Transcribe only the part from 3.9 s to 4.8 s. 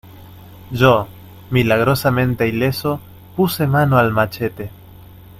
al machete: